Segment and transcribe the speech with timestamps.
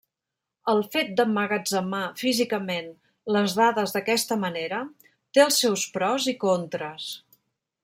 [0.71, 2.89] El fet d'emmagatzemar físicament
[3.37, 4.81] les dades d'aquesta manera
[5.11, 7.11] té els seus pros i contres.